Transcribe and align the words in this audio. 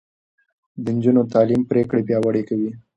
د 0.83 0.85
نجونو 0.95 1.21
تعليم 1.33 1.61
پرېکړې 1.71 2.01
پياوړې 2.07 2.43
کوي. 2.49 2.71